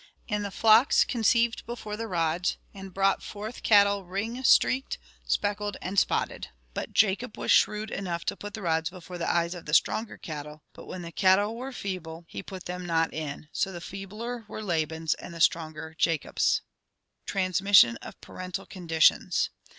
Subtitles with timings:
[0.27, 6.47] And the flocks conceived before the rods, and brought forth cattle ringstreaked, speckled and spotted."
[6.73, 10.17] But Jacob was shrewd enough to put the rods before the eyes of the stronger
[10.17, 13.47] cattle, "but when the cattle were feeble, he ISO ORGANIC EVOLUTION put them not in:
[13.51, 16.63] so the feebler were Laban's, and the stror>ger Jacob's."
[17.27, 19.51] Transmission of Parental Conditions.